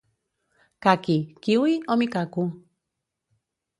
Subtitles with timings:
[0.83, 2.43] Caqui, kiwi o micaco?